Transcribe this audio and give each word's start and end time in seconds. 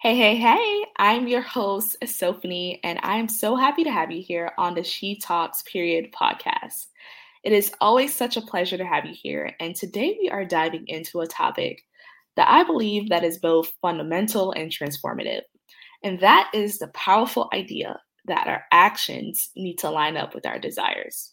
Hey, 0.00 0.16
hey, 0.16 0.36
hey, 0.36 0.84
I'm 0.96 1.26
your 1.26 1.40
host, 1.40 1.96
Sophanie, 2.06 2.80
and 2.84 3.00
I 3.02 3.16
am 3.16 3.28
so 3.28 3.56
happy 3.56 3.82
to 3.84 3.90
have 3.90 4.10
you 4.12 4.22
here 4.22 4.52
on 4.56 4.74
the 4.74 4.84
She 4.84 5.16
Talks 5.18 5.62
Period 5.62 6.12
podcast. 6.12 6.86
It 7.44 7.52
is 7.52 7.72
always 7.80 8.14
such 8.14 8.36
a 8.36 8.42
pleasure 8.42 8.76
to 8.78 8.84
have 8.86 9.06
you 9.06 9.14
here, 9.14 9.52
and 9.60 9.74
today 9.74 10.16
we 10.20 10.30
are 10.30 10.44
diving 10.44 10.84
into 10.86 11.20
a 11.20 11.26
topic 11.26 11.82
that 12.36 12.48
I 12.48 12.62
believe 12.64 13.08
that 13.08 13.24
is 13.24 13.38
both 13.38 13.72
fundamental 13.82 14.52
and 14.52 14.70
transformative, 14.70 15.42
and 16.04 16.20
that 16.20 16.50
is 16.54 16.78
the 16.78 16.88
powerful 16.88 17.48
idea 17.52 18.00
that 18.26 18.46
our 18.46 18.64
actions 18.72 19.50
need 19.56 19.78
to 19.78 19.90
line 19.90 20.16
up 20.16 20.34
with 20.34 20.46
our 20.46 20.58
desires. 20.60 21.32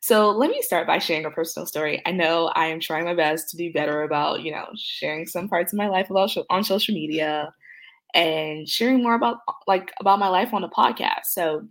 So 0.00 0.30
let 0.30 0.50
me 0.50 0.62
start 0.62 0.86
by 0.86 0.98
sharing 0.98 1.24
a 1.26 1.30
personal 1.30 1.66
story. 1.66 2.02
I 2.06 2.12
know 2.12 2.48
I 2.54 2.66
am 2.66 2.80
trying 2.80 3.04
my 3.04 3.14
best 3.14 3.50
to 3.50 3.56
do 3.56 3.72
better 3.72 4.02
about, 4.02 4.42
you 4.42 4.50
know, 4.52 4.66
sharing 4.76 5.26
some 5.26 5.48
parts 5.48 5.72
of 5.72 5.78
my 5.78 5.88
life 5.88 6.10
about 6.10 6.34
on 6.50 6.64
social 6.64 6.94
media 6.94 7.52
and 8.14 8.68
sharing 8.68 9.02
more 9.02 9.14
about 9.14 9.38
like 9.66 9.92
about 10.00 10.18
my 10.18 10.28
life 10.28 10.52
on 10.52 10.62
the 10.62 10.68
podcast. 10.68 11.26
So 11.26 11.66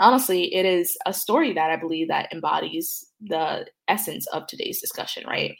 honestly, 0.00 0.54
it 0.54 0.66
is 0.66 0.96
a 1.06 1.12
story 1.12 1.52
that 1.52 1.70
I 1.70 1.76
believe 1.76 2.08
that 2.08 2.32
embodies 2.32 3.06
the 3.20 3.66
essence 3.88 4.26
of 4.28 4.46
today's 4.46 4.80
discussion, 4.80 5.24
right? 5.26 5.54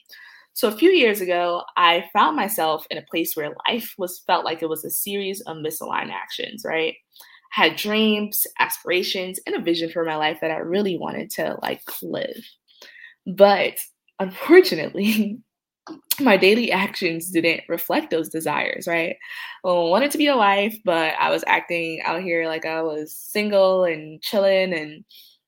So 0.54 0.68
a 0.68 0.76
few 0.76 0.90
years 0.90 1.20
ago, 1.20 1.62
I 1.76 2.04
found 2.12 2.36
myself 2.36 2.86
in 2.90 2.98
a 2.98 3.04
place 3.10 3.34
where 3.34 3.54
life 3.68 3.94
was 3.98 4.22
felt 4.26 4.44
like 4.44 4.62
it 4.62 4.68
was 4.68 4.84
a 4.84 4.90
series 4.90 5.40
of 5.42 5.56
misaligned 5.56 6.12
actions, 6.12 6.62
right? 6.64 6.95
I 7.56 7.68
had 7.68 7.76
dreams, 7.76 8.46
aspirations, 8.60 9.40
and 9.46 9.56
a 9.56 9.60
vision 9.60 9.90
for 9.90 10.04
my 10.04 10.16
life 10.16 10.38
that 10.40 10.52
I 10.52 10.58
really 10.58 10.96
wanted 10.96 11.30
to 11.30 11.56
like 11.62 11.82
live. 12.02 12.38
But 13.26 13.78
unfortunately, 14.20 15.38
my 16.20 16.37
daily 16.37 16.70
actions 16.70 17.30
didn't 17.30 17.62
reflect 17.69 18.11
those 18.11 18.29
desires, 18.29 18.87
right? 18.87 19.16
Well, 19.62 19.87
I 19.87 19.91
wanted 19.91 20.10
to 20.12 20.19
be 20.19 20.29
a 20.29 20.37
wife, 20.37 20.77
but 20.84 21.15
I 21.19 21.30
was 21.30 21.45
acting 21.47 22.01
out 22.02 22.23
here 22.23 22.46
like 22.46 22.65
I 22.65 22.82
was 22.82 23.16
single 23.16 23.85
and 23.85 24.23
chilling 24.23 24.73
and, 24.73 25.04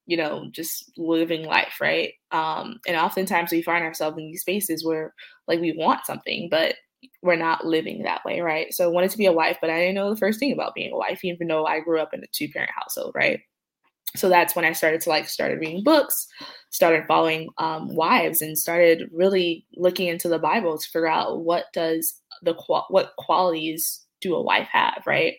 you 0.06 0.16
know, 0.16 0.48
just 0.52 0.90
living 0.96 1.44
life, 1.44 1.76
right? 1.80 2.12
Um, 2.32 2.78
and 2.86 2.96
oftentimes 2.96 3.52
we 3.52 3.62
find 3.62 3.84
ourselves 3.84 4.18
in 4.18 4.26
these 4.26 4.40
spaces 4.40 4.84
where 4.84 5.14
like 5.46 5.60
we 5.60 5.72
want 5.76 6.06
something, 6.06 6.48
but 6.50 6.74
we're 7.22 7.36
not 7.36 7.64
living 7.64 8.02
that 8.02 8.24
way, 8.24 8.40
right? 8.40 8.72
So 8.74 8.84
I 8.84 8.88
wanted 8.92 9.10
to 9.10 9.18
be 9.18 9.26
a 9.26 9.32
wife, 9.32 9.58
but 9.60 9.70
I 9.70 9.78
didn't 9.78 9.94
know 9.94 10.10
the 10.10 10.16
first 10.18 10.40
thing 10.40 10.52
about 10.52 10.74
being 10.74 10.92
a 10.92 10.96
wife, 10.96 11.24
even 11.24 11.46
though 11.46 11.66
I 11.66 11.80
grew 11.80 12.00
up 12.00 12.12
in 12.12 12.20
a 12.24 12.26
two 12.32 12.48
parent 12.48 12.72
household, 12.74 13.12
right? 13.14 13.40
So 14.18 14.28
that's 14.28 14.54
when 14.54 14.64
I 14.64 14.72
started 14.72 15.00
to 15.02 15.08
like 15.08 15.28
started 15.28 15.60
reading 15.60 15.84
books, 15.84 16.26
started 16.70 17.06
following 17.06 17.48
um, 17.58 17.94
wives, 17.94 18.42
and 18.42 18.58
started 18.58 19.08
really 19.12 19.66
looking 19.76 20.08
into 20.08 20.28
the 20.28 20.38
Bible 20.38 20.78
to 20.78 20.88
figure 20.88 21.08
out 21.08 21.44
what 21.44 21.66
does 21.72 22.20
the 22.42 22.54
what 22.88 23.12
qualities 23.18 24.02
do 24.20 24.34
a 24.34 24.42
wife 24.42 24.68
have, 24.72 25.02
right? 25.06 25.34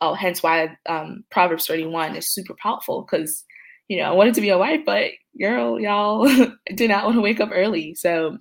Oh, 0.00 0.14
hence 0.14 0.42
why 0.42 0.76
um, 0.88 1.24
Proverbs 1.30 1.66
thirty 1.66 1.86
one 1.86 2.16
is 2.16 2.32
super 2.32 2.54
powerful 2.60 3.06
because 3.08 3.44
you 3.88 3.98
know 3.98 4.04
I 4.04 4.12
wanted 4.12 4.34
to 4.34 4.40
be 4.40 4.50
a 4.50 4.58
wife, 4.58 4.80
but 4.84 5.10
girl, 5.40 5.80
y'all 5.80 6.28
did 6.74 6.90
not 6.90 7.04
want 7.04 7.16
to 7.16 7.22
wake 7.22 7.40
up 7.40 7.50
early, 7.52 7.94
so 7.94 8.38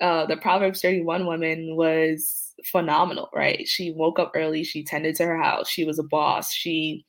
uh, 0.00 0.26
the 0.26 0.36
Proverbs 0.36 0.80
thirty 0.80 1.02
one 1.02 1.26
woman 1.26 1.76
was 1.76 2.54
phenomenal, 2.64 3.28
right? 3.34 3.66
She 3.66 3.92
woke 3.92 4.18
up 4.18 4.32
early, 4.34 4.64
she 4.64 4.84
tended 4.84 5.16
to 5.16 5.26
her 5.26 5.40
house, 5.40 5.68
she 5.68 5.84
was 5.84 5.98
a 5.98 6.04
boss, 6.04 6.52
she 6.52 7.04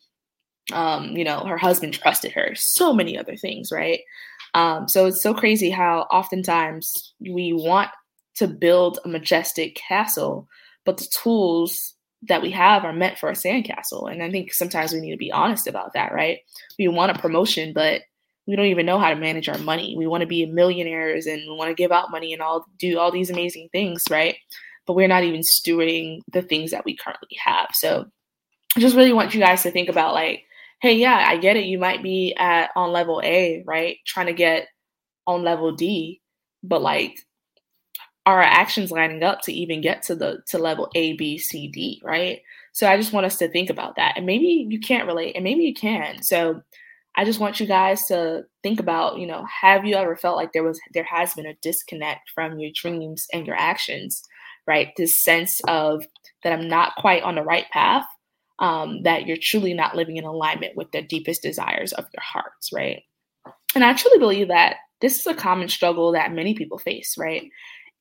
um, 0.74 1.16
you 1.16 1.24
know, 1.24 1.46
her 1.46 1.58
husband 1.58 1.94
trusted 1.94 2.32
her, 2.34 2.52
so 2.56 2.94
many 2.94 3.18
other 3.18 3.36
things, 3.36 3.72
right? 3.72 4.02
Um, 4.54 4.88
so 4.88 5.06
it's 5.06 5.22
so 5.22 5.34
crazy 5.34 5.70
how 5.70 6.02
oftentimes 6.12 7.14
we 7.20 7.54
want 7.54 7.90
to 8.36 8.48
build 8.48 9.00
a 9.04 9.08
majestic 9.08 9.76
castle, 9.76 10.48
but 10.86 10.98
the 10.98 11.08
tools 11.24 11.96
that 12.24 12.42
we 12.42 12.52
have 12.52 12.84
are 12.84 12.94
meant 12.94 13.18
for 13.18 13.30
a 13.30 13.34
sandcastle. 13.34 14.12
And 14.12 14.24
I 14.24 14.32
think 14.32 14.54
sometimes 14.54 14.94
we 14.94 15.00
need 15.00 15.12
to 15.12 15.18
be 15.18 15.32
honest 15.32 15.68
about 15.68 15.94
that, 15.94 16.14
right? 16.14 16.40
We 16.80 16.88
want 16.88 17.16
a 17.16 17.20
promotion, 17.20 17.74
but 17.74 18.02
we 18.48 18.56
don't 18.56 18.66
even 18.66 18.86
know 18.86 18.98
how 18.98 19.10
to 19.10 19.16
manage 19.16 19.50
our 19.50 19.58
money. 19.58 19.96
We 19.98 20.08
want 20.08 20.22
to 20.22 20.28
be 20.28 20.46
millionaires 20.46 21.26
and 21.28 21.42
we 21.42 21.56
want 21.56 21.70
to 21.70 21.76
give 21.76 21.92
out 21.92 22.12
money 22.12 22.34
and 22.34 22.42
all 22.42 22.66
do 22.80 22.98
all 22.98 23.12
these 23.12 23.30
amazing 23.30 23.70
things, 23.72 24.04
right? 24.10 24.38
But 24.86 24.94
we're 24.94 25.08
not 25.08 25.24
even 25.24 25.42
stewarding 25.42 26.22
the 26.32 26.42
things 26.42 26.72
that 26.72 26.86
we 26.86 26.96
currently 26.96 27.38
have. 27.44 27.68
So 27.74 28.06
I 28.76 28.80
just 28.80 28.96
really 28.96 29.14
want 29.14 29.34
you 29.34 29.40
guys 29.40 29.64
to 29.64 29.72
think 29.72 29.90
about 29.90 30.14
like 30.14 30.44
hey, 30.82 30.94
yeah, 30.96 31.26
I 31.28 31.38
get 31.38 31.58
it. 31.58 31.66
You 31.66 31.80
might 31.80 32.04
be 32.04 32.36
at 32.38 32.70
on 32.76 32.92
level 32.92 33.22
A, 33.24 33.64
right? 33.66 33.98
Trying 34.06 34.28
to 34.28 34.34
get 34.34 34.68
on 35.26 35.44
level 35.44 35.72
D, 35.72 36.22
but 36.64 36.82
like 36.82 37.18
are 38.26 38.38
our 38.38 38.44
actions 38.44 38.92
lining 38.92 39.24
up 39.24 39.42
to 39.42 39.54
even 39.54 39.80
get 39.82 40.04
to 40.04 40.16
the 40.16 40.40
to 40.48 40.58
level 40.58 40.90
A, 40.96 41.14
B, 41.14 41.38
C, 41.38 41.70
D, 41.70 42.02
right? 42.04 42.42
So 42.74 42.88
I 42.88 42.98
just 42.98 43.14
want 43.14 43.26
us 43.26 43.38
to 43.38 43.48
think 43.50 43.70
about 43.70 43.96
that. 43.96 44.14
And 44.18 44.26
maybe 44.26 44.68
you 44.70 44.80
can't 44.80 45.08
relate, 45.08 45.36
and 45.36 45.44
maybe 45.44 45.64
you 45.64 45.74
can. 45.74 46.22
So 46.22 46.62
I 47.16 47.26
just 47.26 47.40
want 47.40 47.60
you 47.60 47.66
guys 47.66 48.06
to 48.08 48.44
think 48.64 48.80
about, 48.80 49.18
you 49.18 49.26
know, 49.26 49.46
have 49.62 49.86
you 49.86 49.96
ever 49.96 50.16
felt 50.16 50.36
like 50.36 50.54
there 50.54 50.64
was 50.64 50.80
there 50.94 51.06
has 51.06 51.34
been 51.34 51.48
a 51.48 51.56
disconnect 51.62 52.30
from 52.36 52.60
your 52.60 52.72
dreams 52.76 53.26
and 53.34 53.48
your 53.48 53.56
actions, 53.56 54.22
right? 54.68 54.90
This 54.98 55.24
sense 55.24 55.62
of 55.68 56.06
that 56.44 56.54
I'm 56.54 56.68
not 56.68 56.96
quite 56.98 57.24
on 57.24 57.36
the 57.36 57.44
right 57.44 57.66
path 57.72 58.06
um, 58.60 59.04
that 59.04 59.28
you're 59.28 59.38
truly 59.40 59.74
not 59.74 59.96
living 59.96 60.18
in 60.18 60.24
alignment 60.24 60.76
with 60.76 60.92
the 60.92 61.02
deepest 61.02 61.42
desires 61.42 61.94
of 61.94 62.06
your 62.14 62.24
hearts, 62.24 62.72
right? 62.74 63.04
And 63.76 63.84
I 63.84 63.94
truly 63.94 64.20
believe 64.20 64.48
that 64.48 64.78
this 65.02 65.20
is 65.20 65.28
a 65.28 65.34
common 65.34 65.68
struggle 65.68 66.12
that 66.14 66.34
many 66.34 66.56
people 66.56 66.80
face, 66.80 67.16
right? 67.18 67.50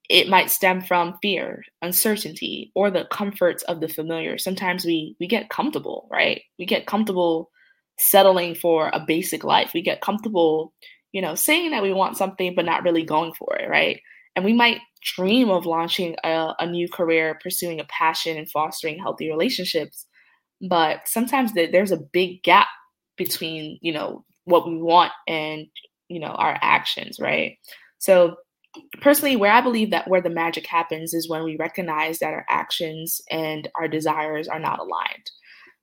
It 0.08 0.28
might 0.28 0.50
stem 0.50 0.80
from 0.80 1.18
fear, 1.20 1.62
uncertainty, 1.82 2.72
or 2.74 2.90
the 2.90 3.06
comforts 3.10 3.62
of 3.64 3.80
the 3.80 3.88
familiar. 3.88 4.38
Sometimes 4.38 4.84
we 4.84 5.16
we 5.20 5.26
get 5.26 5.50
comfortable, 5.50 6.08
right? 6.10 6.42
We 6.58 6.64
get 6.64 6.86
comfortable 6.86 7.50
settling 7.98 8.54
for 8.54 8.88
a 8.92 9.04
basic 9.04 9.42
life. 9.42 9.72
We 9.74 9.82
get 9.82 10.00
comfortable, 10.00 10.72
you 11.12 11.20
know, 11.20 11.34
saying 11.34 11.72
that 11.72 11.82
we 11.82 11.92
want 11.92 12.16
something 12.16 12.54
but 12.54 12.64
not 12.64 12.84
really 12.84 13.04
going 13.04 13.34
for 13.34 13.56
it, 13.56 13.68
right? 13.68 14.00
And 14.36 14.44
we 14.44 14.52
might 14.52 14.80
dream 15.02 15.50
of 15.50 15.66
launching 15.66 16.14
a, 16.24 16.52
a 16.58 16.66
new 16.66 16.88
career, 16.88 17.38
pursuing 17.42 17.80
a 17.80 17.84
passion, 17.84 18.36
and 18.36 18.50
fostering 18.50 18.98
healthy 18.98 19.28
relationships 19.28 20.05
but 20.60 21.06
sometimes 21.06 21.52
there's 21.52 21.92
a 21.92 21.96
big 22.12 22.42
gap 22.42 22.68
between 23.16 23.78
you 23.82 23.92
know 23.92 24.24
what 24.44 24.68
we 24.68 24.76
want 24.76 25.12
and 25.26 25.66
you 26.08 26.20
know 26.20 26.28
our 26.28 26.56
actions 26.60 27.18
right? 27.20 27.58
So 27.98 28.36
personally 29.00 29.36
where 29.36 29.52
i 29.52 29.60
believe 29.60 29.90
that 29.90 30.08
where 30.08 30.20
the 30.20 30.30
magic 30.30 30.66
happens 30.66 31.14
is 31.14 31.28
when 31.28 31.44
we 31.44 31.56
recognize 31.56 32.18
that 32.18 32.32
our 32.32 32.44
actions 32.48 33.20
and 33.30 33.68
our 33.74 33.88
desires 33.88 34.48
are 34.48 34.60
not 34.60 34.78
aligned. 34.78 35.30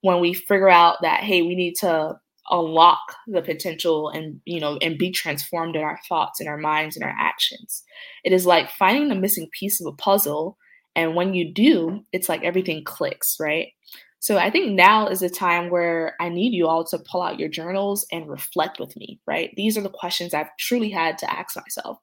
When 0.02 0.20
we 0.20 0.34
figure 0.34 0.70
out 0.70 0.98
that 1.02 1.22
hey 1.22 1.42
we 1.42 1.56
need 1.56 1.76
to 1.80 2.16
unlock 2.50 3.00
the 3.26 3.42
potential 3.42 4.10
and 4.10 4.42
you 4.46 4.60
know 4.60 4.78
and 4.82 4.98
be 4.98 5.12
transformed 5.12 5.76
in 5.76 5.82
our 5.82 6.00
thoughts 6.10 6.40
and 6.40 6.50
our 6.50 6.58
minds 6.58 6.96
and 6.96 7.06
our 7.06 7.16
actions. 7.18 7.84
It 8.24 8.34
is 8.34 8.46
like 8.46 8.70
finding 8.70 9.08
the 9.08 9.16
missing 9.16 9.50
piece 9.58 9.80
of 9.80 9.88
a 9.88 9.96
puzzle 9.96 10.58
and 10.96 11.16
when 11.16 11.34
you 11.34 11.54
do 11.54 12.02
it's 12.12 12.30
like 12.30 12.44
everything 12.44 12.84
clicks 12.84 13.38
right 13.40 13.70
so 14.24 14.38
I 14.38 14.50
think 14.50 14.72
now 14.72 15.08
is 15.10 15.22
a 15.22 15.30
time 15.30 15.70
where 15.70 16.16
I 16.18 16.30
need 16.30 16.54
you 16.54 16.66
all 16.66 16.86
to 16.86 16.98
pull 16.98 17.22
out 17.22 17.38
your 17.42 17.50
journals 17.50 18.08
and 18.10 18.30
reflect 18.30 18.80
with 18.80 18.96
me, 18.96 19.20
right? 19.28 19.54
These 19.58 19.78
are 19.78 19.82
the 19.82 19.90
questions 19.90 20.34
I've 20.34 20.56
truly 20.58 20.90
had 20.90 21.18
to 21.18 21.30
ask 21.30 21.58
myself. 21.58 22.00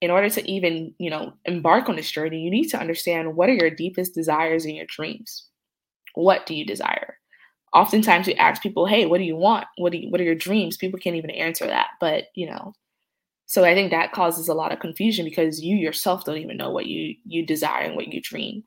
In 0.00 0.10
order 0.10 0.30
to 0.30 0.50
even, 0.50 0.94
you 0.96 1.10
know, 1.10 1.34
embark 1.44 1.90
on 1.90 1.96
this 1.96 2.10
journey, 2.10 2.40
you 2.40 2.50
need 2.50 2.68
to 2.68 2.80
understand 2.80 3.36
what 3.36 3.50
are 3.50 3.52
your 3.52 3.68
deepest 3.68 4.14
desires 4.14 4.64
and 4.64 4.74
your 4.74 4.86
dreams. 4.86 5.46
What 6.14 6.46
do 6.46 6.54
you 6.54 6.64
desire? 6.64 7.18
Oftentimes 7.74 8.26
we 8.26 8.34
ask 8.36 8.62
people, 8.62 8.86
"Hey, 8.86 9.04
what 9.04 9.18
do 9.18 9.24
you 9.24 9.36
want? 9.36 9.66
What 9.76 9.92
do 9.92 9.98
you, 9.98 10.08
what 10.08 10.22
are 10.22 10.24
your 10.24 10.34
dreams?" 10.34 10.78
People 10.78 10.98
can't 10.98 11.16
even 11.16 11.28
answer 11.32 11.66
that. 11.66 11.88
But, 12.00 12.28
you 12.34 12.46
know, 12.46 12.72
so 13.44 13.62
I 13.62 13.74
think 13.74 13.90
that 13.90 14.12
causes 14.12 14.48
a 14.48 14.54
lot 14.54 14.72
of 14.72 14.80
confusion 14.80 15.26
because 15.26 15.62
you 15.62 15.76
yourself 15.76 16.24
don't 16.24 16.38
even 16.38 16.56
know 16.56 16.70
what 16.70 16.86
you 16.86 17.14
you 17.26 17.44
desire 17.44 17.82
and 17.82 17.94
what 17.94 18.08
you 18.08 18.22
dream. 18.22 18.64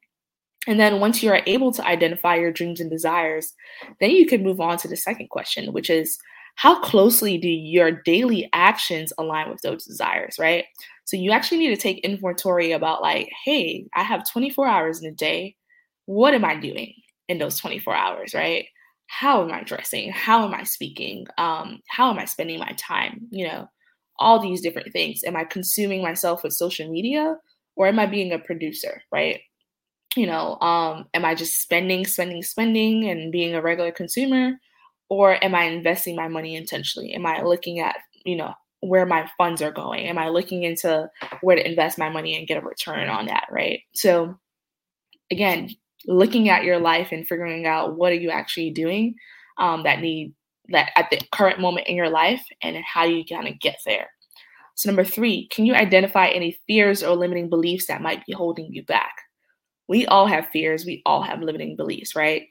And 0.67 0.79
then 0.79 0.99
once 0.99 1.23
you 1.23 1.31
are 1.31 1.41
able 1.47 1.71
to 1.73 1.85
identify 1.85 2.35
your 2.35 2.51
dreams 2.51 2.79
and 2.79 2.89
desires, 2.89 3.53
then 3.99 4.11
you 4.11 4.25
can 4.25 4.43
move 4.43 4.59
on 4.61 4.77
to 4.79 4.87
the 4.87 4.97
second 4.97 5.29
question, 5.29 5.73
which 5.73 5.89
is 5.89 6.17
how 6.55 6.79
closely 6.81 7.37
do 7.37 7.47
your 7.47 7.91
daily 7.91 8.49
actions 8.53 9.13
align 9.17 9.49
with 9.49 9.61
those 9.61 9.85
desires, 9.85 10.37
right? 10.39 10.65
So 11.05 11.15
you 11.15 11.31
actually 11.31 11.59
need 11.59 11.69
to 11.69 11.77
take 11.77 11.99
inventory 11.99 12.71
about 12.71 13.01
like, 13.01 13.29
hey, 13.45 13.85
I 13.95 14.03
have 14.03 14.29
24 14.29 14.67
hours 14.67 15.01
in 15.01 15.09
a 15.09 15.13
day. 15.13 15.55
What 16.05 16.33
am 16.33 16.43
I 16.43 16.55
doing 16.55 16.93
in 17.29 17.37
those 17.37 17.59
24 17.59 17.95
hours, 17.95 18.33
right? 18.33 18.65
How 19.07 19.43
am 19.43 19.51
I 19.53 19.63
dressing? 19.63 20.11
How 20.11 20.45
am 20.45 20.53
I 20.53 20.63
speaking? 20.63 21.27
Um, 21.37 21.79
how 21.87 22.09
am 22.11 22.19
I 22.19 22.25
spending 22.25 22.59
my 22.59 22.73
time? 22.77 23.27
You 23.29 23.47
know, 23.47 23.69
all 24.19 24.39
these 24.39 24.61
different 24.61 24.91
things. 24.91 25.23
Am 25.25 25.35
I 25.35 25.43
consuming 25.45 26.01
myself 26.01 26.43
with 26.43 26.53
social 26.53 26.89
media 26.91 27.37
or 27.75 27.87
am 27.87 27.99
I 27.99 28.05
being 28.07 28.33
a 28.33 28.39
producer, 28.39 29.01
right? 29.11 29.39
You 30.17 30.25
know, 30.25 30.59
um, 30.59 31.05
am 31.13 31.23
I 31.23 31.35
just 31.35 31.61
spending, 31.61 32.05
spending, 32.05 32.43
spending 32.43 33.09
and 33.09 33.31
being 33.31 33.55
a 33.55 33.61
regular 33.61 33.91
consumer? 33.91 34.59
Or 35.09 35.41
am 35.43 35.55
I 35.55 35.63
investing 35.63 36.15
my 36.15 36.27
money 36.27 36.55
intentionally? 36.55 37.13
Am 37.13 37.25
I 37.25 37.41
looking 37.43 37.79
at, 37.79 37.95
you 38.25 38.35
know, 38.35 38.53
where 38.81 39.05
my 39.05 39.29
funds 39.37 39.61
are 39.61 39.71
going? 39.71 40.05
Am 40.07 40.17
I 40.17 40.29
looking 40.29 40.63
into 40.63 41.09
where 41.41 41.55
to 41.55 41.67
invest 41.67 41.97
my 41.97 42.09
money 42.09 42.37
and 42.37 42.47
get 42.47 42.61
a 42.61 42.65
return 42.65 43.07
on 43.07 43.27
that, 43.27 43.45
right? 43.49 43.81
So 43.93 44.37
again, 45.31 45.69
looking 46.05 46.49
at 46.49 46.63
your 46.63 46.79
life 46.79 47.11
and 47.11 47.27
figuring 47.27 47.65
out 47.65 47.95
what 47.95 48.11
are 48.11 48.15
you 48.15 48.29
actually 48.29 48.71
doing 48.71 49.15
um, 49.57 49.83
that 49.83 50.01
need 50.01 50.33
that 50.69 50.89
at 50.95 51.09
the 51.09 51.21
current 51.31 51.59
moment 51.59 51.87
in 51.87 51.95
your 51.95 52.09
life 52.09 52.43
and 52.61 52.75
how 52.77 53.05
you 53.05 53.23
kind 53.23 53.47
of 53.47 53.59
get 53.59 53.77
there. 53.85 54.09
So 54.75 54.89
number 54.89 55.05
three, 55.05 55.47
can 55.47 55.65
you 55.65 55.73
identify 55.73 56.27
any 56.27 56.59
fears 56.67 57.01
or 57.01 57.15
limiting 57.15 57.49
beliefs 57.49 57.87
that 57.87 58.01
might 58.01 58.25
be 58.25 58.33
holding 58.33 58.71
you 58.71 58.83
back? 58.83 59.13
We 59.87 60.05
all 60.05 60.27
have 60.27 60.49
fears. 60.49 60.85
We 60.85 61.01
all 61.05 61.21
have 61.21 61.41
limiting 61.41 61.75
beliefs, 61.75 62.15
right? 62.15 62.47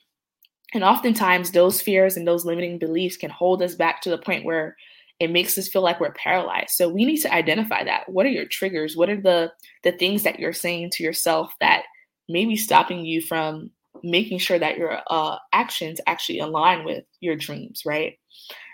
And 0.74 0.82
oftentimes, 0.82 1.50
those 1.50 1.80
fears 1.80 2.16
and 2.16 2.26
those 2.26 2.44
limiting 2.44 2.78
beliefs 2.78 3.16
can 3.16 3.30
hold 3.30 3.62
us 3.62 3.74
back 3.74 4.00
to 4.02 4.10
the 4.10 4.18
point 4.18 4.44
where 4.44 4.76
it 5.20 5.30
makes 5.30 5.56
us 5.56 5.68
feel 5.68 5.82
like 5.82 6.00
we're 6.00 6.12
paralyzed. 6.12 6.70
So 6.70 6.88
we 6.88 7.04
need 7.04 7.18
to 7.18 7.32
identify 7.32 7.84
that. 7.84 8.08
What 8.08 8.26
are 8.26 8.30
your 8.30 8.44
triggers? 8.44 8.96
What 8.96 9.08
are 9.08 9.20
the 9.20 9.52
the 9.82 9.92
things 9.92 10.22
that 10.24 10.38
you're 10.38 10.52
saying 10.52 10.90
to 10.92 11.02
yourself 11.02 11.52
that 11.60 11.84
may 12.28 12.44
be 12.44 12.56
stopping 12.56 13.04
you 13.04 13.22
from 13.22 13.70
making 14.02 14.38
sure 14.38 14.58
that 14.58 14.76
your 14.76 15.00
uh, 15.08 15.38
actions 15.52 16.00
actually 16.06 16.40
align 16.40 16.84
with 16.84 17.04
your 17.20 17.36
dreams, 17.36 17.82
right? 17.86 18.18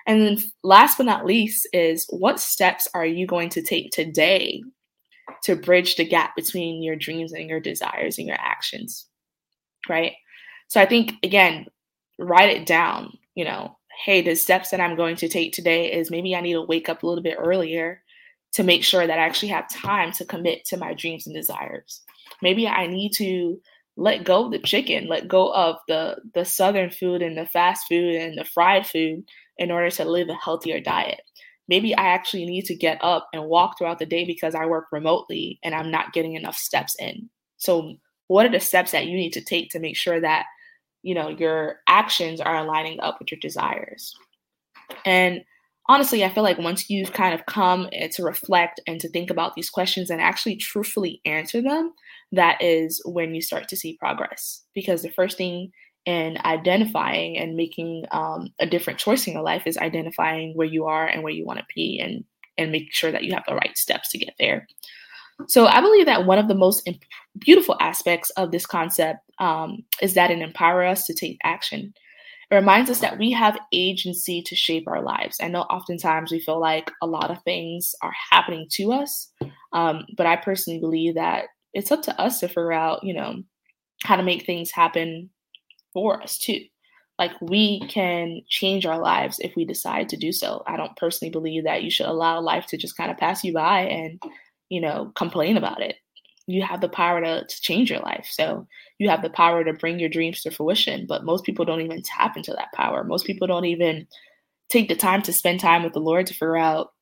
And 0.06 0.20
then 0.20 0.38
last 0.64 0.96
but 0.98 1.06
not 1.06 1.26
least 1.26 1.68
is 1.72 2.06
what 2.10 2.40
steps 2.40 2.88
are 2.94 3.06
you 3.06 3.26
going 3.26 3.48
to 3.50 3.62
take 3.62 3.92
today 3.92 4.62
to 5.44 5.56
bridge 5.56 5.96
the 5.96 6.04
gap 6.04 6.36
between 6.36 6.82
your 6.82 6.96
dreams 6.96 7.32
and 7.32 7.48
your 7.48 7.60
desires 7.60 8.18
and 8.18 8.26
your 8.26 8.38
actions, 8.40 9.06
right? 9.88 10.12
So 10.68 10.80
I 10.80 10.86
think 10.86 11.14
again, 11.22 11.66
write 12.18 12.50
it 12.50 12.66
down, 12.66 13.18
you 13.34 13.44
know, 13.44 13.76
hey, 14.04 14.22
the 14.22 14.34
steps 14.34 14.70
that 14.70 14.80
I'm 14.80 14.96
going 14.96 15.16
to 15.16 15.28
take 15.28 15.52
today 15.52 15.92
is 15.92 16.10
maybe 16.10 16.34
I 16.34 16.40
need 16.40 16.54
to 16.54 16.62
wake 16.62 16.88
up 16.88 17.02
a 17.02 17.06
little 17.06 17.22
bit 17.22 17.36
earlier 17.38 18.02
to 18.52 18.62
make 18.62 18.84
sure 18.84 19.06
that 19.06 19.18
I 19.18 19.24
actually 19.24 19.48
have 19.48 19.68
time 19.70 20.12
to 20.12 20.24
commit 20.24 20.64
to 20.66 20.76
my 20.76 20.94
dreams 20.94 21.26
and 21.26 21.34
desires. 21.34 22.02
Maybe 22.42 22.68
I 22.68 22.86
need 22.86 23.12
to 23.14 23.60
let 23.96 24.24
go 24.24 24.46
of 24.46 24.52
the 24.52 24.58
chicken, 24.58 25.08
let 25.08 25.28
go 25.28 25.52
of 25.52 25.76
the 25.88 26.16
the 26.34 26.44
southern 26.44 26.90
food 26.90 27.22
and 27.22 27.36
the 27.36 27.46
fast 27.46 27.86
food 27.88 28.14
and 28.14 28.38
the 28.38 28.44
fried 28.44 28.86
food 28.86 29.24
in 29.58 29.70
order 29.70 29.90
to 29.90 30.04
live 30.04 30.28
a 30.28 30.34
healthier 30.34 30.80
diet. 30.80 31.20
Maybe 31.68 31.96
I 31.96 32.08
actually 32.08 32.44
need 32.44 32.64
to 32.66 32.74
get 32.74 32.98
up 33.02 33.28
and 33.32 33.44
walk 33.44 33.78
throughout 33.78 33.98
the 33.98 34.06
day 34.06 34.24
because 34.24 34.54
I 34.54 34.66
work 34.66 34.86
remotely 34.92 35.58
and 35.62 35.74
I'm 35.74 35.90
not 35.90 36.12
getting 36.12 36.34
enough 36.34 36.56
steps 36.56 36.94
in. 36.98 37.30
So, 37.56 37.94
what 38.28 38.46
are 38.46 38.52
the 38.52 38.60
steps 38.60 38.92
that 38.92 39.06
you 39.06 39.16
need 39.16 39.32
to 39.32 39.44
take 39.44 39.70
to 39.70 39.78
make 39.78 39.96
sure 39.96 40.20
that 40.20 40.46
you 41.02 41.14
know 41.14 41.28
your 41.28 41.76
actions 41.88 42.40
are 42.40 42.56
aligning 42.56 43.00
up 43.00 43.18
with 43.18 43.30
your 43.30 43.40
desires? 43.40 44.14
And 45.04 45.42
honestly, 45.88 46.24
I 46.24 46.28
feel 46.28 46.42
like 46.42 46.58
once 46.58 46.88
you've 46.90 47.12
kind 47.12 47.34
of 47.34 47.46
come 47.46 47.88
to 47.90 48.22
reflect 48.22 48.80
and 48.86 49.00
to 49.00 49.08
think 49.08 49.30
about 49.30 49.54
these 49.54 49.70
questions 49.70 50.10
and 50.10 50.20
actually 50.20 50.56
truthfully 50.56 51.20
answer 51.24 51.62
them, 51.62 51.92
that 52.32 52.60
is 52.60 53.00
when 53.04 53.34
you 53.34 53.42
start 53.42 53.68
to 53.68 53.76
see 53.76 53.96
progress. 53.98 54.62
Because 54.74 55.02
the 55.02 55.10
first 55.10 55.36
thing 55.36 55.70
in 56.04 56.38
identifying 56.44 57.38
and 57.38 57.56
making 57.56 58.04
um, 58.10 58.48
a 58.58 58.66
different 58.66 58.98
choice 58.98 59.26
in 59.26 59.34
your 59.34 59.42
life 59.42 59.66
is 59.66 59.78
identifying 59.78 60.52
where 60.54 60.66
you 60.66 60.86
are 60.86 61.06
and 61.06 61.22
where 61.22 61.32
you 61.32 61.46
want 61.46 61.58
to 61.58 61.64
be 61.74 62.00
and 62.00 62.24
and 62.58 62.70
make 62.70 62.92
sure 62.92 63.10
that 63.10 63.24
you 63.24 63.32
have 63.32 63.44
the 63.48 63.54
right 63.54 63.76
steps 63.78 64.10
to 64.10 64.18
get 64.18 64.34
there. 64.38 64.66
So 65.48 65.66
I 65.66 65.80
believe 65.80 66.06
that 66.06 66.26
one 66.26 66.38
of 66.38 66.48
the 66.48 66.54
most 66.54 66.86
imp- 66.86 67.04
beautiful 67.38 67.76
aspects 67.80 68.30
of 68.30 68.50
this 68.50 68.66
concept 68.66 69.20
um, 69.38 69.78
is 70.02 70.14
that 70.14 70.30
it 70.30 70.38
empowers 70.38 70.98
us 70.98 71.06
to 71.06 71.14
take 71.14 71.38
action. 71.42 71.94
It 72.50 72.54
reminds 72.54 72.90
us 72.90 73.00
that 73.00 73.18
we 73.18 73.30
have 73.32 73.58
agency 73.72 74.42
to 74.42 74.54
shape 74.54 74.86
our 74.86 75.02
lives. 75.02 75.38
I 75.40 75.48
know 75.48 75.62
oftentimes 75.62 76.30
we 76.30 76.40
feel 76.40 76.60
like 76.60 76.90
a 77.00 77.06
lot 77.06 77.30
of 77.30 77.42
things 77.42 77.94
are 78.02 78.12
happening 78.30 78.66
to 78.72 78.92
us, 78.92 79.32
um, 79.72 80.04
but 80.16 80.26
I 80.26 80.36
personally 80.36 80.78
believe 80.78 81.14
that 81.14 81.46
it's 81.72 81.90
up 81.90 82.02
to 82.02 82.20
us 82.20 82.40
to 82.40 82.48
figure 82.48 82.72
out, 82.72 83.02
you 83.02 83.14
know, 83.14 83.42
how 84.04 84.16
to 84.16 84.22
make 84.22 84.44
things 84.44 84.70
happen 84.70 85.30
for 85.92 86.22
us 86.22 86.38
too. 86.38 86.60
Like 87.18 87.32
we 87.40 87.86
can 87.88 88.40
change 88.48 88.86
our 88.86 88.98
lives 88.98 89.38
if 89.38 89.54
we 89.56 89.64
decide 89.64 90.08
to 90.08 90.16
do 90.16 90.32
so. 90.32 90.62
I 90.66 90.76
don't 90.76 90.96
personally 90.96 91.30
believe 91.30 91.64
that 91.64 91.82
you 91.82 91.90
should 91.90 92.06
allow 92.06 92.40
life 92.40 92.66
to 92.66 92.76
just 92.76 92.96
kind 92.96 93.10
of 93.10 93.18
pass 93.18 93.44
you 93.44 93.52
by 93.52 93.82
and, 93.82 94.20
you 94.70 94.80
know, 94.80 95.12
complain 95.14 95.56
about 95.56 95.82
it 95.82 95.96
you 96.46 96.62
have 96.62 96.80
the 96.80 96.88
power 96.88 97.20
to, 97.20 97.44
to 97.46 97.60
change 97.60 97.90
your 97.90 98.00
life. 98.00 98.26
So 98.30 98.66
you 98.98 99.08
have 99.08 99.22
the 99.22 99.30
power 99.30 99.64
to 99.64 99.72
bring 99.72 99.98
your 99.98 100.08
dreams 100.08 100.42
to 100.42 100.50
fruition. 100.50 101.06
But 101.08 101.24
most 101.24 101.44
people 101.44 101.64
don't 101.64 101.80
even 101.80 102.02
tap 102.02 102.36
into 102.36 102.52
that 102.52 102.72
power. 102.74 103.04
Most 103.04 103.26
people 103.26 103.46
don't 103.46 103.64
even 103.64 104.06
take 104.68 104.88
the 104.88 104.96
time 104.96 105.22
to 105.22 105.32
spend 105.32 105.60
time 105.60 105.82
with 105.82 105.92
the 105.92 106.00
Lord 106.00 106.26
to 106.26 106.34
figure 106.34 106.56
out 106.56 106.92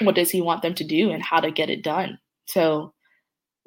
what 0.00 0.14
does 0.14 0.30
he 0.30 0.40
want 0.40 0.62
them 0.62 0.74
to 0.74 0.84
do 0.84 1.10
and 1.10 1.22
how 1.22 1.40
to 1.40 1.50
get 1.50 1.70
it 1.70 1.82
done. 1.82 2.18
So 2.46 2.92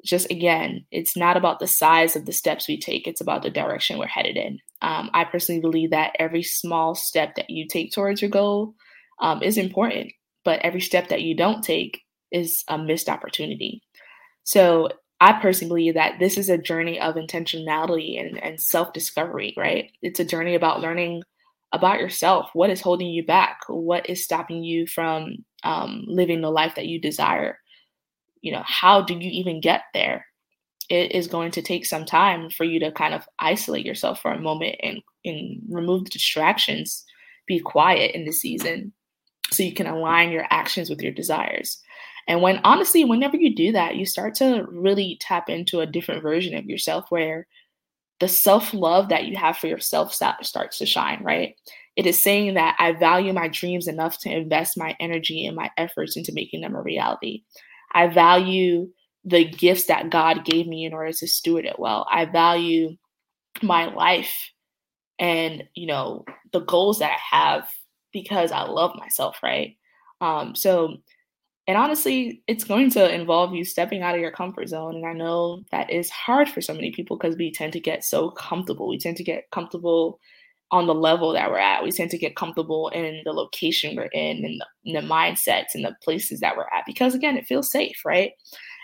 just 0.04 0.30
again, 0.30 0.86
it's 0.90 1.16
not 1.16 1.36
about 1.36 1.58
the 1.58 1.66
size 1.66 2.16
of 2.16 2.24
the 2.24 2.32
steps 2.32 2.68
we 2.68 2.78
take, 2.78 3.06
it's 3.06 3.20
about 3.20 3.42
the 3.42 3.50
direction 3.50 3.98
we're 3.98 4.06
headed 4.06 4.36
in. 4.36 4.58
Um, 4.80 5.10
I 5.12 5.24
personally 5.24 5.60
believe 5.60 5.90
that 5.90 6.14
every 6.18 6.42
small 6.42 6.94
step 6.94 7.34
that 7.34 7.50
you 7.50 7.66
take 7.66 7.92
towards 7.92 8.22
your 8.22 8.30
goal 8.30 8.74
um, 9.20 9.42
is 9.42 9.58
important, 9.58 10.12
but 10.44 10.60
every 10.60 10.80
step 10.80 11.08
that 11.08 11.22
you 11.22 11.36
don't 11.36 11.62
take 11.62 12.00
is 12.30 12.62
a 12.68 12.78
missed 12.78 13.08
opportunity. 13.08 13.82
So 14.44 14.88
I 15.20 15.32
personally 15.40 15.68
believe 15.68 15.94
that 15.94 16.18
this 16.20 16.38
is 16.38 16.48
a 16.48 16.58
journey 16.58 17.00
of 17.00 17.16
intentionality 17.16 18.20
and, 18.20 18.42
and 18.42 18.60
self 18.60 18.92
discovery, 18.92 19.54
right? 19.56 19.90
It's 20.00 20.20
a 20.20 20.24
journey 20.24 20.54
about 20.54 20.80
learning 20.80 21.22
about 21.72 21.98
yourself. 21.98 22.50
What 22.54 22.70
is 22.70 22.80
holding 22.80 23.08
you 23.08 23.26
back? 23.26 23.58
What 23.68 24.08
is 24.08 24.24
stopping 24.24 24.62
you 24.62 24.86
from 24.86 25.44
um, 25.64 26.04
living 26.06 26.40
the 26.40 26.50
life 26.50 26.76
that 26.76 26.86
you 26.86 27.00
desire? 27.00 27.58
You 28.42 28.52
know, 28.52 28.62
how 28.64 29.02
do 29.02 29.14
you 29.14 29.30
even 29.30 29.60
get 29.60 29.82
there? 29.94 30.26
It 30.88 31.12
is 31.12 31.26
going 31.26 31.50
to 31.52 31.62
take 31.62 31.84
some 31.84 32.04
time 32.04 32.50
for 32.50 32.64
you 32.64 32.80
to 32.80 32.92
kind 32.92 33.14
of 33.14 33.28
isolate 33.38 33.84
yourself 33.84 34.20
for 34.20 34.32
a 34.32 34.40
moment 34.40 34.76
and, 34.82 35.02
and 35.24 35.60
remove 35.68 36.04
the 36.04 36.10
distractions, 36.10 37.04
be 37.46 37.60
quiet 37.60 38.14
in 38.14 38.24
the 38.24 38.32
season 38.32 38.92
so 39.50 39.62
you 39.62 39.74
can 39.74 39.86
align 39.86 40.30
your 40.30 40.46
actions 40.50 40.88
with 40.88 41.02
your 41.02 41.12
desires. 41.12 41.80
And 42.26 42.42
when 42.42 42.60
honestly, 42.64 43.04
whenever 43.04 43.36
you 43.36 43.54
do 43.54 43.72
that, 43.72 43.96
you 43.96 44.04
start 44.04 44.34
to 44.36 44.66
really 44.70 45.16
tap 45.20 45.48
into 45.48 45.80
a 45.80 45.86
different 45.86 46.22
version 46.22 46.54
of 46.54 46.66
yourself 46.66 47.06
where 47.08 47.46
the 48.20 48.28
self 48.28 48.74
love 48.74 49.08
that 49.08 49.26
you 49.26 49.36
have 49.36 49.56
for 49.56 49.66
yourself 49.66 50.12
starts 50.12 50.78
to 50.78 50.86
shine, 50.86 51.22
right? 51.22 51.54
It 51.96 52.06
is 52.06 52.22
saying 52.22 52.54
that 52.54 52.76
I 52.78 52.92
value 52.92 53.32
my 53.32 53.48
dreams 53.48 53.88
enough 53.88 54.18
to 54.20 54.30
invest 54.30 54.76
my 54.76 54.94
energy 55.00 55.46
and 55.46 55.56
my 55.56 55.70
efforts 55.76 56.16
into 56.16 56.32
making 56.32 56.60
them 56.60 56.74
a 56.74 56.82
reality. 56.82 57.42
I 57.92 58.08
value 58.08 58.88
the 59.24 59.44
gifts 59.44 59.86
that 59.86 60.10
God 60.10 60.44
gave 60.44 60.66
me 60.66 60.84
in 60.84 60.92
order 60.92 61.12
to 61.12 61.26
steward 61.26 61.66
it 61.66 61.78
well. 61.78 62.06
I 62.10 62.24
value 62.24 62.96
my 63.62 63.86
life 63.86 64.50
and, 65.18 65.64
you 65.74 65.86
know, 65.86 66.24
the 66.52 66.60
goals 66.60 67.00
that 67.00 67.12
I 67.12 67.36
have 67.36 67.68
because 68.12 68.52
I 68.52 68.62
love 68.62 68.92
myself, 68.96 69.38
right? 69.42 69.76
Um, 70.20 70.54
so 70.54 70.96
and 71.68 71.76
honestly, 71.76 72.42
it's 72.46 72.64
going 72.64 72.90
to 72.92 73.14
involve 73.14 73.54
you 73.54 73.62
stepping 73.62 74.00
out 74.00 74.14
of 74.14 74.22
your 74.22 74.30
comfort 74.30 74.70
zone. 74.70 74.96
And 74.96 75.06
I 75.06 75.12
know 75.12 75.64
that 75.70 75.90
is 75.90 76.08
hard 76.08 76.48
for 76.48 76.62
so 76.62 76.72
many 76.72 76.92
people 76.92 77.18
because 77.18 77.36
we 77.36 77.52
tend 77.52 77.74
to 77.74 77.80
get 77.80 78.02
so 78.02 78.30
comfortable. 78.30 78.88
We 78.88 78.98
tend 78.98 79.18
to 79.18 79.22
get 79.22 79.50
comfortable 79.50 80.18
on 80.70 80.86
the 80.86 80.94
level 80.94 81.32
that 81.32 81.50
we're 81.50 81.58
at. 81.58 81.82
We 81.82 81.90
tend 81.90 82.10
to 82.10 82.18
get 82.18 82.36
comfortable 82.36 82.88
in 82.88 83.22
the 83.24 83.32
location 83.32 83.96
we're 83.96 84.04
in 84.06 84.44
and 84.44 84.60
the, 84.60 84.66
in 84.84 84.94
the 84.94 85.14
mindsets 85.14 85.74
and 85.74 85.84
the 85.84 85.96
places 86.02 86.40
that 86.40 86.56
we're 86.56 86.64
at 86.64 86.84
because, 86.86 87.14
again, 87.14 87.36
it 87.36 87.46
feels 87.46 87.70
safe, 87.70 87.96
right? 88.04 88.32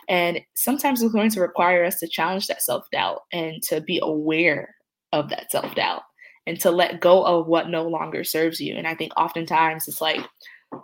And 0.09 0.41
sometimes 0.55 1.03
it's 1.03 1.13
going 1.13 1.31
to 1.31 1.41
require 1.41 1.85
us 1.85 1.99
to 1.99 2.09
challenge 2.09 2.47
that 2.47 2.63
self 2.63 2.87
doubt 2.91 3.21
and 3.33 3.63
to 3.65 3.81
be 3.81 4.01
aware 4.03 4.75
of 5.13 5.29
that 5.31 5.51
self 5.51 5.75
doubt 5.75 6.03
and 6.47 6.61
to 6.61 6.71
let 6.71 7.01
go 7.01 7.25
of 7.25 7.47
what 7.47 7.69
no 7.69 7.87
longer 7.89 8.25
serves 8.25 8.61
you. 8.61 8.75
And 8.75 8.87
I 8.87 8.95
think 8.95 9.13
oftentimes 9.17 9.89
it's 9.89 10.01
like, 10.01 10.21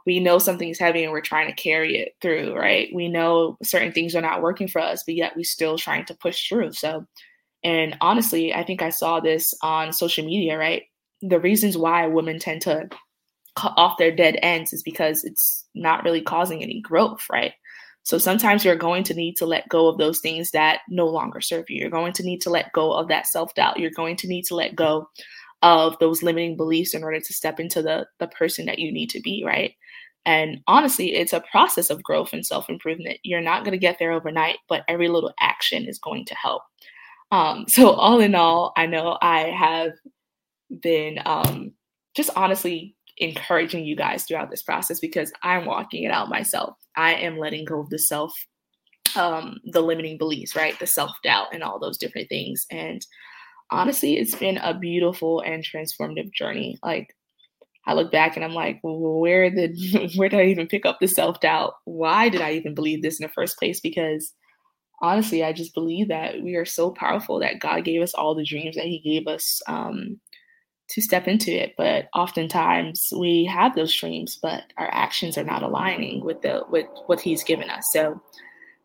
we 0.06 0.20
know 0.20 0.38
something's 0.38 0.78
heavy 0.78 1.02
and 1.02 1.12
we're 1.12 1.20
trying 1.20 1.48
to 1.48 1.62
carry 1.62 1.96
it 1.96 2.12
through, 2.22 2.54
right? 2.56 2.88
We 2.94 3.08
know 3.08 3.56
certain 3.62 3.92
things 3.92 4.14
are 4.14 4.20
not 4.20 4.42
working 4.42 4.68
for 4.68 4.80
us, 4.80 5.02
but 5.04 5.16
yet 5.16 5.32
we're 5.36 5.44
still 5.44 5.76
trying 5.76 6.04
to 6.06 6.14
push 6.14 6.48
through. 6.48 6.72
So, 6.72 7.06
and 7.62 7.96
honestly, 8.00 8.54
I 8.54 8.64
think 8.64 8.82
I 8.82 8.90
saw 8.90 9.20
this 9.20 9.54
on 9.62 9.92
social 9.92 10.24
media, 10.24 10.58
right? 10.58 10.84
The 11.22 11.40
reasons 11.40 11.76
why 11.76 12.06
women 12.06 12.38
tend 12.38 12.62
to 12.62 12.88
cut 13.56 13.74
off 13.76 13.98
their 13.98 14.14
dead 14.14 14.38
ends 14.42 14.72
is 14.72 14.82
because 14.82 15.24
it's 15.24 15.66
not 15.74 16.04
really 16.04 16.22
causing 16.22 16.62
any 16.62 16.80
growth, 16.80 17.26
right? 17.30 17.52
So 18.02 18.16
sometimes 18.16 18.64
you're 18.64 18.76
going 18.76 19.04
to 19.04 19.14
need 19.14 19.36
to 19.36 19.46
let 19.46 19.68
go 19.68 19.88
of 19.88 19.98
those 19.98 20.20
things 20.20 20.52
that 20.52 20.80
no 20.88 21.06
longer 21.06 21.40
serve 21.40 21.66
you. 21.68 21.80
You're 21.80 21.90
going 21.90 22.14
to 22.14 22.22
need 22.22 22.40
to 22.42 22.50
let 22.50 22.72
go 22.72 22.92
of 22.92 23.08
that 23.08 23.26
self 23.26 23.54
doubt. 23.54 23.78
You're 23.78 23.90
going 23.90 24.16
to 24.16 24.28
need 24.28 24.44
to 24.46 24.54
let 24.54 24.74
go 24.74 25.08
of 25.62 25.98
those 25.98 26.22
limiting 26.22 26.56
beliefs 26.56 26.94
in 26.94 27.04
order 27.04 27.20
to 27.20 27.34
step 27.34 27.60
into 27.60 27.82
the 27.82 28.06
the 28.18 28.28
person 28.28 28.66
that 28.66 28.78
you 28.78 28.90
need 28.90 29.10
to 29.10 29.20
be, 29.20 29.42
right? 29.46 29.74
And 30.24 30.60
honestly, 30.66 31.14
it's 31.14 31.32
a 31.32 31.44
process 31.50 31.90
of 31.90 32.02
growth 32.02 32.32
and 32.32 32.44
self 32.44 32.70
improvement. 32.70 33.18
You're 33.22 33.42
not 33.42 33.64
going 33.64 33.72
to 33.72 33.78
get 33.78 33.98
there 33.98 34.12
overnight, 34.12 34.56
but 34.68 34.84
every 34.88 35.08
little 35.08 35.32
action 35.40 35.86
is 35.86 35.98
going 35.98 36.24
to 36.26 36.34
help. 36.34 36.62
Um, 37.30 37.66
so, 37.68 37.90
all 37.90 38.20
in 38.20 38.34
all, 38.34 38.72
I 38.76 38.86
know 38.86 39.16
I 39.22 39.50
have 39.50 39.92
been 40.82 41.18
um, 41.24 41.72
just 42.16 42.30
honestly 42.36 42.96
encouraging 43.18 43.84
you 43.84 43.94
guys 43.94 44.24
throughout 44.24 44.50
this 44.50 44.62
process 44.62 44.98
because 44.98 45.32
I'm 45.42 45.66
walking 45.66 46.04
it 46.04 46.10
out 46.10 46.28
myself. 46.28 46.74
I 46.96 47.14
am 47.14 47.38
letting 47.38 47.64
go 47.64 47.80
of 47.80 47.90
the 47.90 47.98
self, 47.98 48.34
um, 49.16 49.58
the 49.64 49.82
limiting 49.82 50.18
beliefs, 50.18 50.56
right? 50.56 50.78
The 50.78 50.86
self 50.86 51.12
doubt 51.22 51.48
and 51.52 51.62
all 51.62 51.78
those 51.78 51.98
different 51.98 52.28
things. 52.28 52.66
And 52.70 53.04
honestly, 53.70 54.16
it's 54.16 54.34
been 54.34 54.56
a 54.58 54.76
beautiful 54.76 55.40
and 55.40 55.64
transformative 55.64 56.32
journey. 56.32 56.78
Like, 56.82 57.14
I 57.86 57.94
look 57.94 58.12
back 58.12 58.36
and 58.36 58.44
I'm 58.44 58.54
like, 58.54 58.80
where 58.82 59.50
did 59.50 59.78
where 60.16 60.28
did 60.28 60.40
I 60.40 60.46
even 60.46 60.66
pick 60.66 60.86
up 60.86 60.98
the 61.00 61.08
self 61.08 61.40
doubt? 61.40 61.74
Why 61.84 62.28
did 62.28 62.40
I 62.40 62.52
even 62.52 62.74
believe 62.74 63.02
this 63.02 63.20
in 63.20 63.24
the 63.24 63.32
first 63.32 63.58
place? 63.58 63.80
Because 63.80 64.32
honestly, 65.00 65.42
I 65.42 65.52
just 65.52 65.74
believe 65.74 66.08
that 66.08 66.42
we 66.42 66.56
are 66.56 66.64
so 66.64 66.90
powerful 66.90 67.40
that 67.40 67.60
God 67.60 67.84
gave 67.84 68.02
us 68.02 68.14
all 68.14 68.34
the 68.34 68.44
dreams 68.44 68.76
that 68.76 68.84
He 68.84 68.98
gave 69.00 69.26
us 69.26 69.62
um, 69.66 70.20
to 70.90 71.00
step 71.00 71.26
into 71.26 71.50
it. 71.50 71.74
But 71.76 72.08
oftentimes 72.14 73.12
we 73.16 73.44
have 73.44 73.74
those 73.74 73.94
dreams, 73.94 74.38
but 74.40 74.64
our 74.76 74.88
actions 74.92 75.38
are 75.38 75.44
not 75.44 75.62
aligning 75.62 76.24
with 76.24 76.42
the 76.42 76.62
with 76.68 76.86
what 77.06 77.20
He's 77.20 77.44
given 77.44 77.70
us. 77.70 77.90
So, 77.92 78.20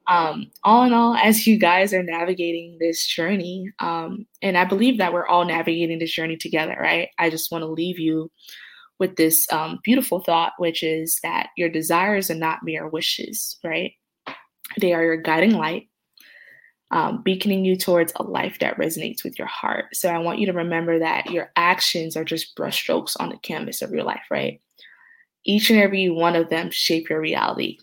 um, 0.08 0.52
all 0.64 0.84
in 0.84 0.94
all, 0.94 1.16
as 1.16 1.48
you 1.48 1.58
guys 1.58 1.94
are 1.94 2.04
navigating 2.04 2.78
this 2.80 3.06
journey, 3.06 3.72
um, 3.80 4.26
and 4.42 4.58
I 4.58 4.66
believe 4.66 5.00
that 5.00 5.14
we're 5.14 5.28
all 5.28 5.46
navigating 5.46 6.00
this 6.00 6.14
journey 6.14 6.38
together, 6.38 6.78
right? 6.80 7.10
I 7.20 7.30
just 7.30 7.52
want 7.52 7.64
to 7.64 7.68
leave 7.68 8.00
you 8.00 8.32
with 8.98 9.18
this 9.18 9.46
um, 9.52 9.80
beautiful 9.84 10.22
thought, 10.22 10.54
which 10.58 10.82
is 10.82 11.20
that 11.24 11.50
your 11.58 11.68
desires 11.70 12.32
are 12.32 12.36
not 12.36 12.60
mere 12.64 12.88
wishes, 12.88 13.58
right? 13.64 13.92
They 14.80 14.94
are 14.94 15.04
your 15.04 15.18
guiding 15.18 15.52
light 15.52 15.90
um, 16.96 17.22
beaconing 17.22 17.66
you 17.66 17.76
towards 17.76 18.14
a 18.16 18.24
life 18.24 18.60
that 18.60 18.78
resonates 18.78 19.22
with 19.22 19.38
your 19.38 19.50
heart. 19.50 19.94
So 19.94 20.08
I 20.08 20.20
want 20.20 20.40
you 20.40 20.46
to 20.46 20.54
remember 20.54 20.98
that 21.00 21.30
your 21.30 21.52
actions 21.58 22.16
are 22.16 22.24
just 22.24 22.56
brushstrokes 22.56 23.18
on 23.20 23.28
the 23.28 23.38
canvas 23.38 23.82
of 23.82 23.92
your 23.92 24.04
life, 24.04 24.24
right? 24.32 24.62
Each 25.44 25.70
and 25.70 25.78
every 25.78 26.10
one 26.10 26.38
of 26.38 26.50
them 26.50 26.72
shape 26.72 27.10
your 27.10 27.20
reality. 27.20 27.80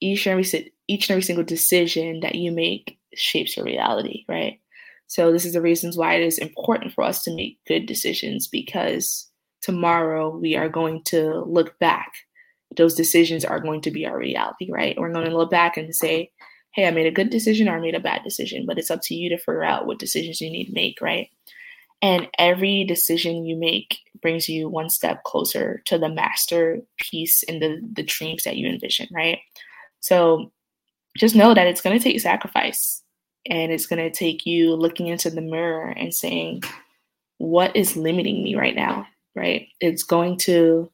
Each 0.00 0.26
and 0.26 0.32
every 0.38 0.72
each 0.86 1.10
and 1.10 1.14
every 1.14 1.24
single 1.24 1.44
decision 1.44 2.20
that 2.20 2.36
you 2.36 2.52
make 2.52 3.00
shapes 3.16 3.56
your 3.56 3.66
reality, 3.66 4.24
right? 4.28 4.60
So 5.08 5.32
this 5.32 5.44
is 5.44 5.54
the 5.54 5.60
reasons 5.60 5.96
why 5.96 6.14
it 6.14 6.22
is 6.22 6.38
important 6.38 6.92
for 6.92 7.02
us 7.02 7.24
to 7.24 7.34
make 7.34 7.58
good 7.66 7.84
decisions 7.84 8.46
because 8.46 9.28
tomorrow 9.60 10.36
we 10.36 10.54
are 10.54 10.68
going 10.68 11.02
to 11.06 11.42
look 11.46 11.76
back. 11.80 12.12
Those 12.76 12.94
decisions 12.94 13.44
are 13.44 13.58
going 13.58 13.80
to 13.80 13.90
be 13.90 14.06
our 14.06 14.16
reality, 14.16 14.70
right? 14.70 14.96
We're 14.96 15.12
going 15.12 15.28
to 15.28 15.36
look 15.36 15.50
back 15.50 15.76
and 15.76 15.92
say, 15.92 16.30
hey, 16.76 16.86
I 16.86 16.90
made 16.90 17.06
a 17.06 17.10
good 17.10 17.30
decision 17.30 17.68
or 17.68 17.76
I 17.76 17.80
made 17.80 17.94
a 17.94 18.00
bad 18.00 18.22
decision, 18.22 18.66
but 18.66 18.78
it's 18.78 18.90
up 18.90 19.00
to 19.04 19.14
you 19.14 19.30
to 19.30 19.38
figure 19.38 19.64
out 19.64 19.86
what 19.86 19.98
decisions 19.98 20.42
you 20.42 20.50
need 20.50 20.66
to 20.66 20.74
make, 20.74 21.00
right? 21.00 21.30
And 22.02 22.28
every 22.38 22.84
decision 22.84 23.46
you 23.46 23.56
make 23.56 23.98
brings 24.20 24.46
you 24.46 24.68
one 24.68 24.90
step 24.90 25.24
closer 25.24 25.82
to 25.86 25.98
the 25.98 26.10
masterpiece 26.10 27.42
and 27.48 27.62
the, 27.62 27.80
the 27.94 28.02
dreams 28.02 28.44
that 28.44 28.58
you 28.58 28.68
envision, 28.68 29.08
right? 29.10 29.38
So 30.00 30.52
just 31.16 31.34
know 31.34 31.54
that 31.54 31.66
it's 31.66 31.80
going 31.80 31.98
to 31.98 32.02
take 32.02 32.20
sacrifice 32.20 33.02
and 33.46 33.72
it's 33.72 33.86
going 33.86 34.02
to 34.02 34.10
take 34.10 34.44
you 34.44 34.74
looking 34.74 35.06
into 35.06 35.30
the 35.30 35.40
mirror 35.40 35.88
and 35.88 36.12
saying, 36.12 36.62
what 37.38 37.74
is 37.74 37.96
limiting 37.96 38.42
me 38.42 38.54
right 38.54 38.76
now, 38.76 39.06
right? 39.34 39.68
It's 39.80 40.02
going 40.02 40.36
to 40.40 40.90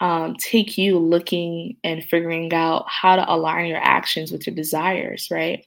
um, 0.00 0.34
take 0.36 0.76
you 0.76 0.98
looking 0.98 1.76
and 1.84 2.04
figuring 2.04 2.52
out 2.52 2.84
how 2.88 3.16
to 3.16 3.32
align 3.32 3.66
your 3.66 3.82
actions 3.82 4.32
with 4.32 4.46
your 4.46 4.54
desires, 4.54 5.28
right? 5.30 5.64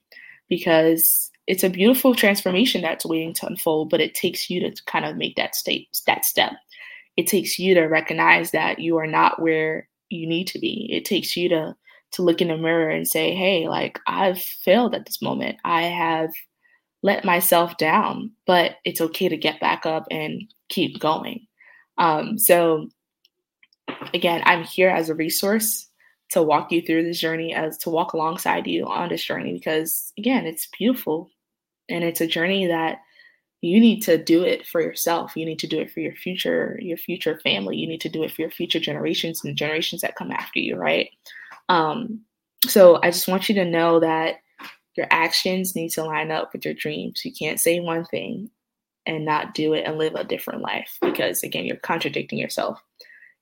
Because 0.50 1.32
it's 1.48 1.64
a 1.64 1.70
beautiful 1.70 2.14
transformation 2.14 2.82
that's 2.82 3.06
waiting 3.06 3.34
to 3.34 3.48
unfold, 3.48 3.90
but 3.90 4.02
it 4.02 4.14
takes 4.14 4.50
you 4.50 4.60
to 4.60 4.84
kind 4.86 5.06
of 5.06 5.16
make 5.16 5.36
that 5.38 5.56
state 5.56 5.88
that 6.06 6.26
step. 6.26 6.54
It 7.16 7.28
takes 7.28 7.58
you 7.58 7.74
to 7.76 7.84
recognize 7.84 8.52
that 8.52 8.80
you 8.80 8.98
are 8.98 9.08
not 9.08 9.42
where 9.42 9.88
you 10.10 10.28
need 10.28 10.48
to 10.50 10.60
be. 10.60 10.90
It 10.92 11.06
takes 11.06 11.36
you 11.36 11.50
to 11.50 11.76
to 12.12 12.22
look 12.22 12.42
in 12.42 12.48
the 12.50 12.58
mirror 12.58 12.90
and 12.90 13.08
say, 13.08 13.34
"Hey, 13.34 13.68
like 13.68 14.00
I've 14.08 14.40
failed 14.40 14.94
at 14.96 15.06
this 15.06 15.22
moment. 15.22 15.58
I 15.66 15.84
have 15.84 16.32
let 17.04 17.26
myself 17.26 17.78
down, 17.78 18.32
but 18.46 18.76
it's 18.86 19.02
okay 19.02 19.30
to 19.30 19.38
get 19.38 19.60
back 19.60 19.86
up 19.86 20.06
and 20.12 20.44
keep 20.70 21.00
going." 21.00 21.48
Um, 21.98 22.38
so 22.38 22.90
again, 24.14 24.42
I'm 24.46 24.64
here 24.64 24.90
as 24.90 25.10
a 25.10 25.16
resource 25.16 25.88
to 26.30 26.44
walk 26.44 26.72
you 26.72 26.82
through 26.82 27.04
this 27.04 27.20
journey, 27.20 27.54
as 27.54 27.78
to 27.80 27.90
walk 27.90 28.14
alongside 28.14 28.68
you 28.68 28.86
on 28.86 29.10
this 29.10 29.24
journey, 29.24 29.54
because 29.54 30.12
again, 30.18 30.46
it's 30.46 30.68
beautiful 30.78 31.30
and 31.90 32.04
it's 32.04 32.22
a 32.22 32.28
journey 32.28 32.68
that 32.68 33.00
you 33.62 33.80
need 33.80 34.02
to 34.02 34.22
do 34.22 34.44
it 34.44 34.68
for 34.68 34.82
yourself. 34.82 35.36
You 35.36 35.46
need 35.46 35.60
to 35.60 35.68
do 35.68 35.80
it 35.80 35.92
for 35.92 36.00
your 36.00 36.14
future, 36.14 36.78
your 36.82 36.98
future 36.98 37.40
family. 37.40 37.78
You 37.78 37.88
need 37.88 38.02
to 38.02 38.10
do 38.10 38.24
it 38.24 38.32
for 38.32 38.42
your 38.42 38.52
future 38.52 38.80
generations 38.80 39.44
and 39.44 39.56
generations 39.56 40.02
that 40.02 40.16
come 40.16 40.32
after 40.32 40.60
you, 40.60 40.76
right? 40.76 41.10
Um, 41.70 42.22
so 42.68 43.00
I 43.02 43.12
just 43.12 43.28
want 43.28 43.50
you 43.50 43.56
to 43.56 43.66
know 43.66 44.00
that 44.00 44.36
your 44.96 45.08
actions 45.12 45.76
need 45.76 45.90
to 45.92 46.04
line 46.04 46.32
up 46.32 46.54
with 46.54 46.66
your 46.66 46.74
dreams. 46.74 47.24
You 47.24 47.32
can't 47.32 47.60
say 47.60 47.80
one 47.80 48.06
thing 48.06 48.50
and 49.06 49.26
not 49.26 49.54
do 49.54 49.74
it 49.74 49.86
and 49.86 49.98
live 49.98 50.16
a 50.16 50.24
different 50.24 50.62
life 50.62 50.98
because 51.02 51.42
again, 51.44 51.66
you're 51.66 51.78
contradicting 51.78 52.38
yourself 52.38 52.80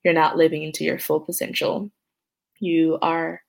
you're 0.05 0.13
not 0.13 0.37
living 0.37 0.63
into 0.63 0.85
your 0.85 0.99
full 0.99 1.19
potential. 1.19 1.91
You 2.59 2.99
are, 3.01 3.41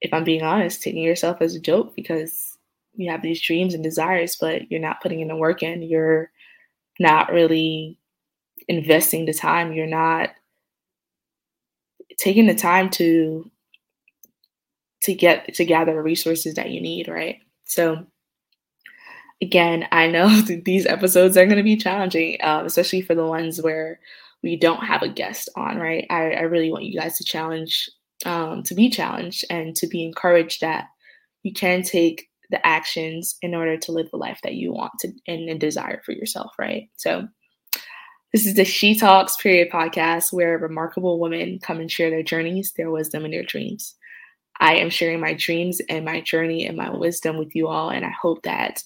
if 0.00 0.12
I'm 0.12 0.24
being 0.24 0.42
honest, 0.42 0.82
taking 0.82 1.02
yourself 1.02 1.38
as 1.40 1.54
a 1.54 1.60
joke 1.60 1.94
because 1.94 2.58
you 2.94 3.10
have 3.10 3.22
these 3.22 3.40
dreams 3.40 3.72
and 3.72 3.82
desires, 3.82 4.36
but 4.38 4.70
you're 4.70 4.80
not 4.80 5.00
putting 5.00 5.20
in 5.20 5.28
the 5.28 5.36
work 5.36 5.62
in. 5.62 5.82
You're 5.82 6.30
not 6.98 7.32
really 7.32 7.98
investing 8.68 9.24
the 9.24 9.32
time. 9.32 9.72
You're 9.72 9.86
not 9.86 10.30
taking 12.18 12.46
the 12.46 12.54
time 12.54 12.90
to 12.90 13.50
to 15.04 15.14
get 15.14 15.54
to 15.54 15.64
gather 15.64 15.94
the 15.94 16.02
resources 16.02 16.54
that 16.54 16.70
you 16.70 16.80
need, 16.80 17.08
right? 17.08 17.38
So 17.64 18.06
again, 19.40 19.86
I 19.92 20.08
know 20.08 20.28
these 20.64 20.86
episodes 20.86 21.36
are 21.36 21.46
going 21.46 21.56
to 21.56 21.62
be 21.62 21.76
challenging, 21.76 22.38
um, 22.42 22.66
especially 22.66 23.02
for 23.02 23.14
the 23.14 23.26
ones 23.26 23.60
where 23.60 24.00
we 24.42 24.56
don't 24.56 24.84
have 24.84 25.02
a 25.02 25.08
guest 25.08 25.48
on, 25.56 25.78
right? 25.78 26.06
I, 26.10 26.32
I 26.32 26.40
really 26.42 26.70
want 26.70 26.84
you 26.84 26.98
guys 26.98 27.18
to 27.18 27.24
challenge, 27.24 27.88
um, 28.26 28.62
to 28.64 28.74
be 28.74 28.90
challenged 28.90 29.44
and 29.50 29.74
to 29.76 29.86
be 29.86 30.04
encouraged 30.04 30.60
that 30.60 30.86
you 31.42 31.52
can 31.52 31.82
take 31.82 32.28
the 32.50 32.64
actions 32.66 33.36
in 33.40 33.54
order 33.54 33.76
to 33.78 33.92
live 33.92 34.10
the 34.10 34.16
life 34.16 34.40
that 34.42 34.54
you 34.54 34.72
want 34.72 34.92
to 35.00 35.12
and, 35.26 35.48
and 35.48 35.60
desire 35.60 36.02
for 36.04 36.12
yourself, 36.12 36.52
right? 36.58 36.88
So, 36.96 37.28
this 38.32 38.46
is 38.46 38.54
the 38.54 38.64
She 38.64 38.98
Talks 38.98 39.36
Period 39.36 39.68
podcast 39.70 40.32
where 40.32 40.56
remarkable 40.56 41.20
women 41.20 41.58
come 41.62 41.80
and 41.80 41.90
share 41.90 42.08
their 42.08 42.22
journeys, 42.22 42.72
their 42.72 42.90
wisdom, 42.90 43.26
and 43.26 43.34
their 43.34 43.42
dreams. 43.42 43.94
I 44.58 44.76
am 44.76 44.88
sharing 44.88 45.20
my 45.20 45.34
dreams 45.34 45.82
and 45.90 46.04
my 46.04 46.22
journey 46.22 46.66
and 46.66 46.76
my 46.76 46.90
wisdom 46.90 47.36
with 47.36 47.54
you 47.54 47.68
all, 47.68 47.90
and 47.90 48.06
I 48.06 48.10
hope 48.10 48.42
that 48.44 48.82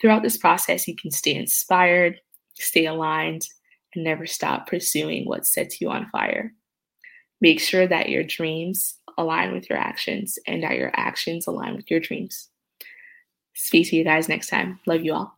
throughout 0.00 0.22
this 0.22 0.36
process 0.36 0.86
you 0.86 0.96
can 0.96 1.10
stay 1.10 1.34
inspired, 1.34 2.20
stay 2.54 2.86
aligned, 2.86 3.46
and 3.94 4.04
never 4.04 4.26
stop 4.26 4.66
pursuing 4.66 5.26
what 5.26 5.46
sets 5.46 5.80
you 5.80 5.90
on 5.90 6.08
fire. 6.10 6.52
Make 7.40 7.60
sure 7.60 7.86
that 7.86 8.08
your 8.08 8.22
dreams 8.22 8.96
align 9.16 9.52
with 9.52 9.68
your 9.68 9.78
actions 9.78 10.38
and 10.46 10.62
that 10.62 10.76
your 10.76 10.90
actions 10.94 11.46
align 11.46 11.76
with 11.76 11.90
your 11.90 12.00
dreams. 12.00 12.48
Speak 13.54 13.88
to 13.88 13.96
you 13.96 14.04
guys 14.04 14.28
next 14.28 14.48
time. 14.48 14.78
Love 14.86 15.04
you 15.04 15.14
all. 15.14 15.36